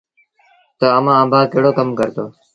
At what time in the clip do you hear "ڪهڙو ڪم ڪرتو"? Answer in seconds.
1.51-2.25